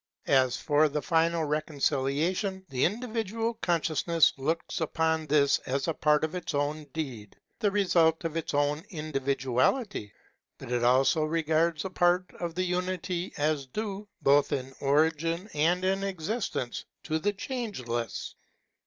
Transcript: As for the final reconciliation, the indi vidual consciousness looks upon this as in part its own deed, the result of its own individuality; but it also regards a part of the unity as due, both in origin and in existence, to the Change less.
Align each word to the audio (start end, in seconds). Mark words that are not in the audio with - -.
As 0.33 0.57
for 0.57 0.89
the 0.89 0.99
final 1.03 1.43
reconciliation, 1.43 2.65
the 2.69 2.85
indi 2.85 3.05
vidual 3.05 3.61
consciousness 3.61 4.33
looks 4.35 4.81
upon 4.81 5.27
this 5.27 5.59
as 5.67 5.87
in 5.87 5.93
part 5.93 6.23
its 6.23 6.55
own 6.55 6.85
deed, 6.85 7.35
the 7.59 7.69
result 7.69 8.23
of 8.25 8.35
its 8.35 8.51
own 8.55 8.83
individuality; 8.89 10.11
but 10.57 10.71
it 10.71 10.83
also 10.83 11.23
regards 11.23 11.85
a 11.85 11.91
part 11.91 12.25
of 12.39 12.55
the 12.55 12.63
unity 12.65 13.31
as 13.37 13.67
due, 13.67 14.07
both 14.23 14.51
in 14.51 14.73
origin 14.81 15.47
and 15.53 15.85
in 15.85 16.03
existence, 16.03 16.83
to 17.03 17.19
the 17.19 17.31
Change 17.33 17.85
less. 17.85 18.33